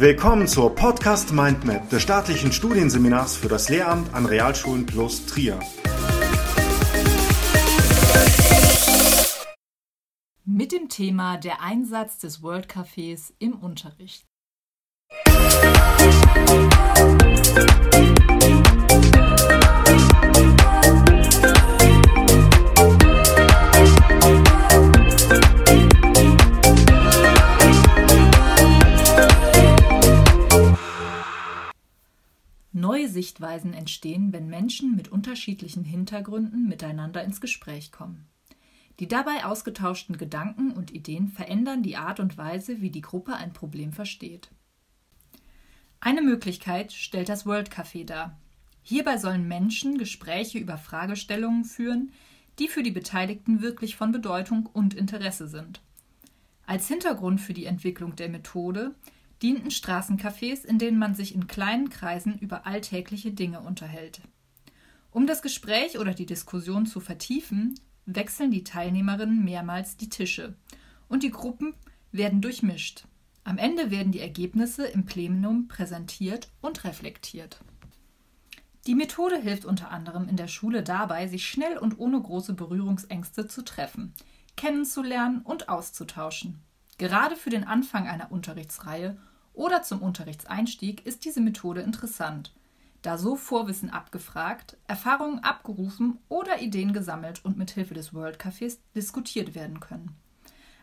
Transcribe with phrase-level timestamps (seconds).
[0.00, 5.60] Willkommen zur Podcast Mindmap des staatlichen Studienseminars für das Lehramt an Realschulen plus Trier.
[10.46, 14.24] Mit dem Thema der Einsatz des World Cafés im Unterricht.
[33.00, 38.28] Neue Sichtweisen entstehen, wenn Menschen mit unterschiedlichen Hintergründen miteinander ins Gespräch kommen.
[38.98, 43.54] Die dabei ausgetauschten Gedanken und Ideen verändern die Art und Weise, wie die Gruppe ein
[43.54, 44.50] Problem versteht.
[46.00, 48.38] Eine Möglichkeit stellt das World Café dar.
[48.82, 52.12] Hierbei sollen Menschen Gespräche über Fragestellungen führen,
[52.58, 55.80] die für die Beteiligten wirklich von Bedeutung und Interesse sind.
[56.66, 58.94] Als Hintergrund für die Entwicklung der Methode
[59.42, 64.20] dienten Straßencafés, in denen man sich in kleinen Kreisen über alltägliche Dinge unterhält.
[65.10, 70.54] Um das Gespräch oder die Diskussion zu vertiefen, wechseln die Teilnehmerinnen mehrmals die Tische
[71.08, 71.74] und die Gruppen
[72.12, 73.04] werden durchmischt.
[73.42, 77.60] Am Ende werden die Ergebnisse im Plenum präsentiert und reflektiert.
[78.86, 83.46] Die Methode hilft unter anderem in der Schule dabei, sich schnell und ohne große Berührungsängste
[83.46, 84.14] zu treffen,
[84.56, 86.60] kennenzulernen und auszutauschen.
[86.98, 89.16] Gerade für den Anfang einer Unterrichtsreihe
[89.60, 92.54] oder zum Unterrichtseinstieg ist diese Methode interessant,
[93.02, 99.54] da so Vorwissen abgefragt, Erfahrungen abgerufen oder Ideen gesammelt und mithilfe des World Cafés diskutiert
[99.54, 100.16] werden können.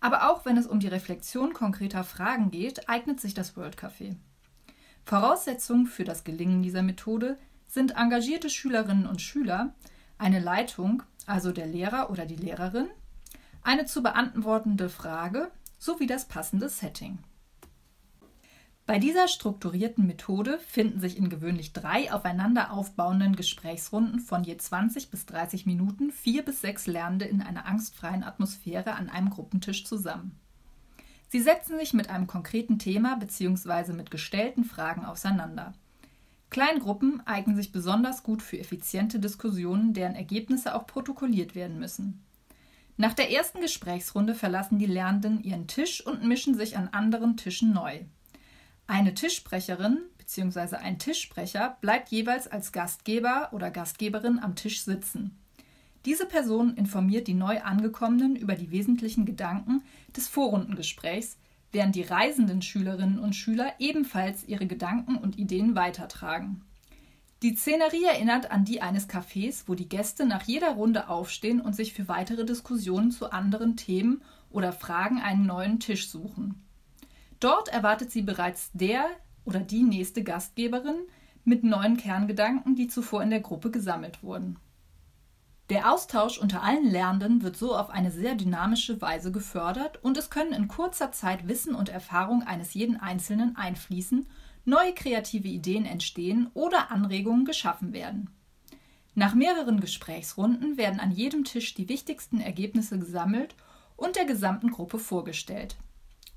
[0.00, 4.16] Aber auch wenn es um die Reflexion konkreter Fragen geht, eignet sich das World Café.
[5.04, 9.74] Voraussetzungen für das Gelingen dieser Methode sind engagierte Schülerinnen und Schüler,
[10.16, 12.88] eine Leitung, also der Lehrer oder die Lehrerin,
[13.62, 17.18] eine zu beantwortende Frage sowie das passende Setting.
[18.92, 25.10] Bei dieser strukturierten Methode finden sich in gewöhnlich drei aufeinander aufbauenden Gesprächsrunden von je 20
[25.10, 30.38] bis 30 Minuten vier bis sechs Lernende in einer angstfreien Atmosphäre an einem Gruppentisch zusammen.
[31.30, 33.94] Sie setzen sich mit einem konkreten Thema bzw.
[33.94, 35.72] mit gestellten Fragen auseinander.
[36.50, 42.22] Kleingruppen eignen sich besonders gut für effiziente Diskussionen, deren Ergebnisse auch protokolliert werden müssen.
[42.98, 47.72] Nach der ersten Gesprächsrunde verlassen die Lernenden ihren Tisch und mischen sich an anderen Tischen
[47.72, 48.00] neu.
[48.86, 50.76] Eine Tischsprecherin bzw.
[50.76, 55.38] ein Tischsprecher bleibt jeweils als Gastgeber oder Gastgeberin am Tisch sitzen.
[56.04, 59.82] Diese Person informiert die neu angekommenen über die wesentlichen Gedanken
[60.16, 61.38] des Vorrundengesprächs,
[61.70, 66.62] während die reisenden Schülerinnen und Schüler ebenfalls ihre Gedanken und Ideen weitertragen.
[67.42, 71.74] Die Szenerie erinnert an die eines Cafés, wo die Gäste nach jeder Runde aufstehen und
[71.74, 76.62] sich für weitere Diskussionen zu anderen Themen oder Fragen einen neuen Tisch suchen.
[77.42, 79.04] Dort erwartet sie bereits der
[79.44, 81.08] oder die nächste Gastgeberin
[81.42, 84.60] mit neuen Kerngedanken, die zuvor in der Gruppe gesammelt wurden.
[85.68, 90.30] Der Austausch unter allen Lernenden wird so auf eine sehr dynamische Weise gefördert und es
[90.30, 94.24] können in kurzer Zeit Wissen und Erfahrung eines jeden Einzelnen einfließen,
[94.64, 98.30] neue kreative Ideen entstehen oder Anregungen geschaffen werden.
[99.16, 103.56] Nach mehreren Gesprächsrunden werden an jedem Tisch die wichtigsten Ergebnisse gesammelt
[103.96, 105.76] und der gesamten Gruppe vorgestellt.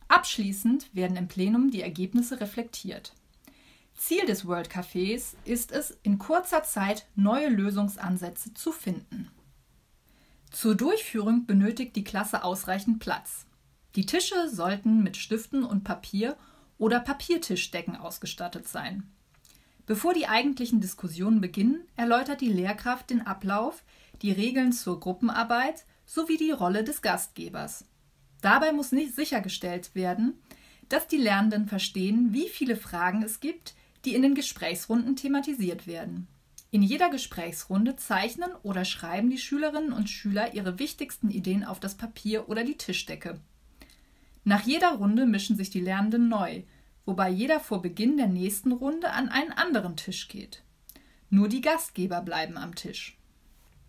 [0.07, 3.13] Abschließend werden im Plenum die Ergebnisse reflektiert.
[3.97, 9.31] Ziel des World Cafés ist es, in kurzer Zeit neue Lösungsansätze zu finden.
[10.51, 13.45] Zur Durchführung benötigt die Klasse ausreichend Platz.
[13.95, 16.37] Die Tische sollten mit Stiften und Papier
[16.77, 19.09] oder Papiertischdecken ausgestattet sein.
[19.85, 23.83] Bevor die eigentlichen Diskussionen beginnen, erläutert die Lehrkraft den Ablauf,
[24.21, 27.85] die Regeln zur Gruppenarbeit sowie die Rolle des Gastgebers.
[28.45, 30.35] Dabei muss nicht sichergestellt werden,
[30.87, 33.73] dass die Lernenden verstehen, wie viele Fragen es gibt,
[34.05, 36.27] die in den Gesprächsrunden thematisiert werden.
[36.69, 41.95] In jeder Gesprächsrunde zeichnen oder schreiben die Schülerinnen und Schüler ihre wichtigsten Ideen auf das
[41.95, 43.39] Papier oder die Tischdecke.
[44.43, 46.61] Nach jeder Runde mischen sich die Lernenden neu,
[47.07, 50.61] wobei jeder vor Beginn der nächsten Runde an einen anderen Tisch geht.
[51.31, 53.17] Nur die Gastgeber bleiben am Tisch.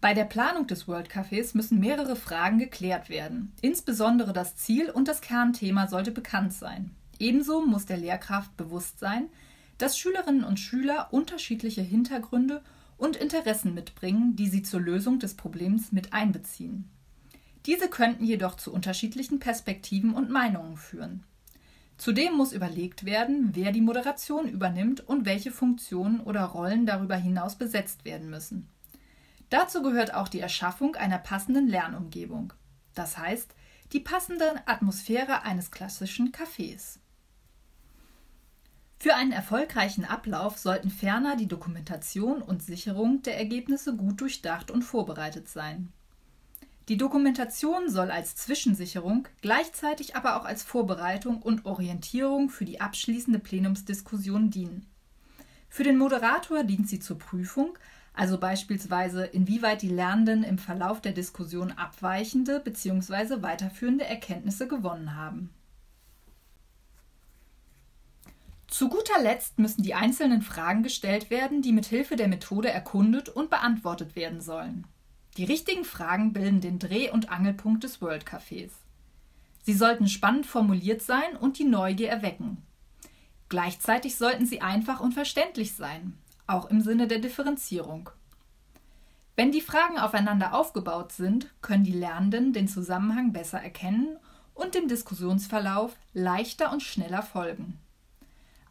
[0.00, 3.52] Bei der Planung des World Cafés müssen mehrere Fragen geklärt werden.
[3.62, 6.90] Insbesondere das Ziel und das Kernthema sollte bekannt sein.
[7.18, 9.28] Ebenso muss der Lehrkraft bewusst sein,
[9.78, 12.62] dass Schülerinnen und Schüler unterschiedliche Hintergründe
[12.98, 16.90] und Interessen mitbringen, die sie zur Lösung des Problems mit einbeziehen.
[17.66, 21.24] Diese könnten jedoch zu unterschiedlichen Perspektiven und Meinungen führen.
[21.98, 27.56] Zudem muss überlegt werden, wer die Moderation übernimmt und welche Funktionen oder Rollen darüber hinaus
[27.56, 28.68] besetzt werden müssen.
[29.50, 32.52] Dazu gehört auch die Erschaffung einer passenden Lernumgebung,
[32.94, 33.54] das heißt
[33.92, 36.98] die passende Atmosphäre eines klassischen Cafés.
[38.98, 44.82] Für einen erfolgreichen Ablauf sollten ferner die Dokumentation und Sicherung der Ergebnisse gut durchdacht und
[44.82, 45.92] vorbereitet sein.
[46.88, 53.38] Die Dokumentation soll als Zwischensicherung, gleichzeitig aber auch als Vorbereitung und Orientierung für die abschließende
[53.38, 54.86] Plenumsdiskussion dienen.
[55.68, 57.76] Für den Moderator dient sie zur Prüfung,
[58.16, 63.42] also beispielsweise inwieweit die Lernenden im Verlauf der Diskussion abweichende bzw.
[63.42, 65.50] weiterführende Erkenntnisse gewonnen haben.
[68.68, 73.28] Zu guter Letzt müssen die einzelnen Fragen gestellt werden, die mit Hilfe der Methode erkundet
[73.28, 74.86] und beantwortet werden sollen.
[75.36, 78.70] Die richtigen Fragen bilden den Dreh- und Angelpunkt des World Cafés.
[79.62, 82.62] Sie sollten spannend formuliert sein und die Neugier erwecken.
[83.48, 86.14] Gleichzeitig sollten sie einfach und verständlich sein,
[86.46, 88.10] auch im Sinne der Differenzierung.
[89.36, 94.18] Wenn die Fragen aufeinander aufgebaut sind, können die Lernenden den Zusammenhang besser erkennen
[94.54, 97.78] und dem Diskussionsverlauf leichter und schneller folgen.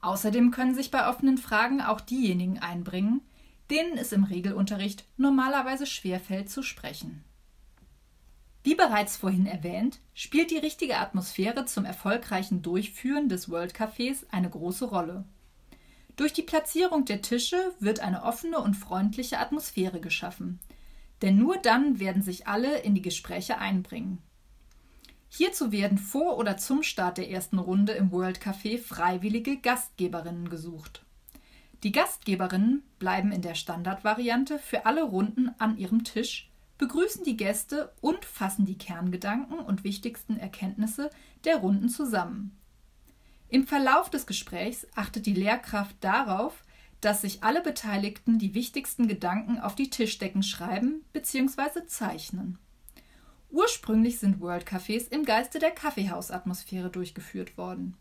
[0.02, 3.22] Außerdem können sich bei offenen Fragen auch diejenigen einbringen,
[3.70, 7.24] denen es im Regelunterricht normalerweise schwerfällt zu sprechen.
[8.64, 14.50] Wie bereits vorhin erwähnt, spielt die richtige Atmosphäre zum erfolgreichen Durchführen des World Cafés eine
[14.50, 15.24] große Rolle.
[16.16, 20.60] Durch die Platzierung der Tische wird eine offene und freundliche Atmosphäre geschaffen,
[21.22, 24.20] denn nur dann werden sich alle in die Gespräche einbringen.
[25.28, 31.04] Hierzu werden vor oder zum Start der ersten Runde im World Café freiwillige Gastgeberinnen gesucht.
[31.84, 37.92] Die Gastgeberinnen bleiben in der Standardvariante für alle Runden an ihrem Tisch, begrüßen die Gäste
[38.00, 41.10] und fassen die Kerngedanken und wichtigsten Erkenntnisse
[41.44, 42.58] der Runden zusammen.
[43.50, 46.64] Im Verlauf des Gesprächs achtet die Lehrkraft darauf,
[47.02, 51.86] dass sich alle Beteiligten die wichtigsten Gedanken auf die Tischdecken schreiben bzw.
[51.86, 52.58] zeichnen.
[53.52, 57.96] Ursprünglich sind World Cafés im Geiste der Kaffeehausatmosphäre durchgeführt worden.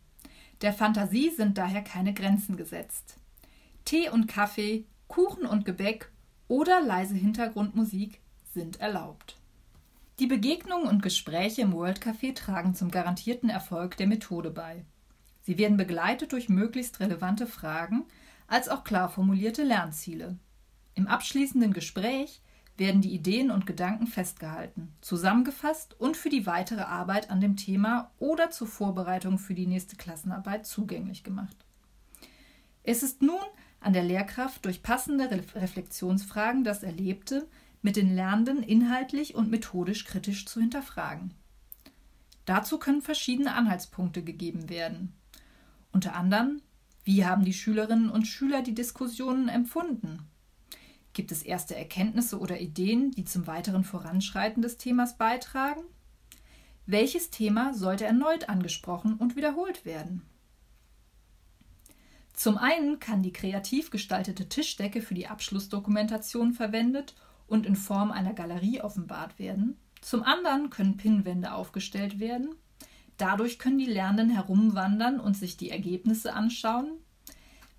[0.63, 3.19] Der Fantasie sind daher keine Grenzen gesetzt.
[3.85, 6.11] Tee und Kaffee, Kuchen und Gebäck
[6.49, 8.21] oder leise Hintergrundmusik
[8.53, 9.37] sind erlaubt.
[10.19, 14.85] Die Begegnungen und Gespräche im World Café tragen zum garantierten Erfolg der Methode bei.
[15.45, 18.07] Sie werden begleitet durch möglichst relevante Fragen
[18.47, 20.39] als auch klar formulierte Lernziele.
[20.95, 22.41] Im abschließenden Gespräch
[22.79, 28.11] werden die Ideen und Gedanken festgehalten, zusammengefasst und für die weitere Arbeit an dem Thema
[28.19, 31.57] oder zur Vorbereitung für die nächste Klassenarbeit zugänglich gemacht.
[32.83, 33.45] Es ist nun
[33.81, 37.47] an der Lehrkraft durch passende Reflexionsfragen das Erlebte
[37.83, 41.35] mit den Lernenden inhaltlich und methodisch kritisch zu hinterfragen.
[42.47, 45.13] Dazu können verschiedene Anhaltspunkte gegeben werden.
[45.95, 46.61] Unter anderem,
[47.05, 50.29] wie haben die Schülerinnen und Schüler die Diskussionen empfunden?
[51.13, 55.83] Gibt es erste Erkenntnisse oder Ideen, die zum weiteren Voranschreiten des Themas beitragen?
[56.85, 60.23] Welches Thema sollte erneut angesprochen und wiederholt werden?
[62.33, 67.15] Zum einen kann die kreativ gestaltete Tischdecke für die Abschlussdokumentation verwendet
[67.47, 69.77] und in Form einer Galerie offenbart werden.
[70.01, 72.57] Zum anderen können Pinnwände aufgestellt werden.
[73.17, 76.91] Dadurch können die Lernenden herumwandern und sich die Ergebnisse anschauen.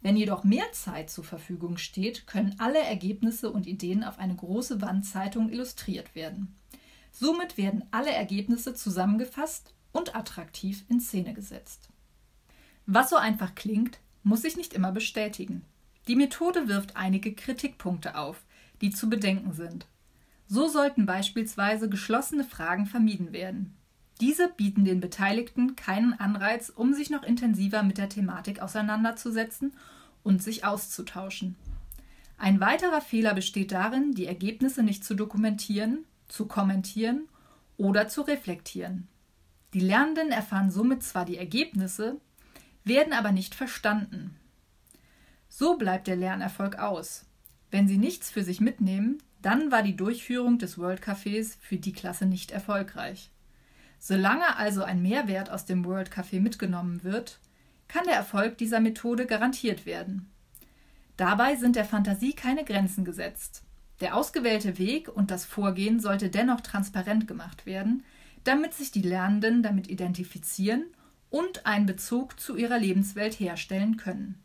[0.01, 4.81] Wenn jedoch mehr Zeit zur Verfügung steht, können alle Ergebnisse und Ideen auf eine große
[4.81, 6.55] Wandzeitung illustriert werden.
[7.11, 11.89] Somit werden alle Ergebnisse zusammengefasst und attraktiv in Szene gesetzt.
[12.85, 15.63] Was so einfach klingt, muss sich nicht immer bestätigen.
[16.07, 18.43] Die Methode wirft einige Kritikpunkte auf,
[18.81, 19.87] die zu bedenken sind.
[20.47, 23.75] So sollten beispielsweise geschlossene Fragen vermieden werden.
[24.21, 29.73] Diese bieten den Beteiligten keinen Anreiz, um sich noch intensiver mit der Thematik auseinanderzusetzen
[30.23, 31.55] und sich auszutauschen.
[32.37, 37.27] Ein weiterer Fehler besteht darin, die Ergebnisse nicht zu dokumentieren, zu kommentieren
[37.77, 39.07] oder zu reflektieren.
[39.73, 42.19] Die Lernenden erfahren somit zwar die Ergebnisse,
[42.83, 44.37] werden aber nicht verstanden.
[45.49, 47.25] So bleibt der Lernerfolg aus.
[47.71, 51.93] Wenn Sie nichts für sich mitnehmen, dann war die Durchführung des World Cafés für die
[51.93, 53.29] Klasse nicht erfolgreich.
[54.07, 57.39] Solange also ein Mehrwert aus dem World Café mitgenommen wird,
[57.87, 60.31] kann der Erfolg dieser Methode garantiert werden.
[61.17, 63.63] Dabei sind der Fantasie keine Grenzen gesetzt.
[64.01, 68.03] Der ausgewählte Weg und das Vorgehen sollte dennoch transparent gemacht werden,
[68.43, 70.83] damit sich die Lernenden damit identifizieren
[71.31, 74.39] und einen Bezug zu ihrer Lebenswelt herstellen können.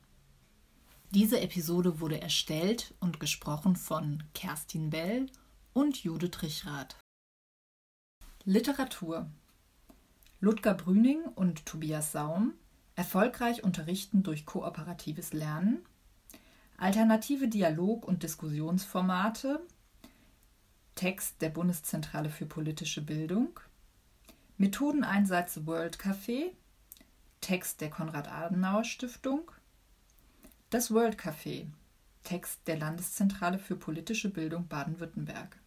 [1.11, 5.26] Diese Episode wurde erstellt und gesprochen von Kerstin Bell
[5.75, 6.97] und Judith Richrath.
[8.47, 9.29] Literatur
[10.42, 12.54] Ludger Brüning und Tobias Saum
[12.94, 15.85] Erfolgreich unterrichten durch kooperatives Lernen
[16.78, 19.61] Alternative Dialog- und Diskussionsformate
[20.94, 23.61] Text der Bundeszentrale für politische Bildung
[24.56, 26.52] Methodeneinsatz World Café
[27.42, 29.50] Text der Konrad-Adenauer-Stiftung
[30.70, 31.66] Das World Café.
[32.23, 35.59] Text der Landeszentrale für politische Bildung Baden-Württemberg.